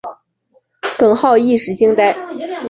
[0.97, 2.17] 耿浩一时惊呆。